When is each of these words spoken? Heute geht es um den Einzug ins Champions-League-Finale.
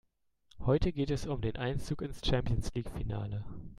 Heute 0.61 0.91
geht 0.93 1.11
es 1.11 1.27
um 1.27 1.41
den 1.41 1.57
Einzug 1.57 2.01
ins 2.01 2.25
Champions-League-Finale. 2.25 3.45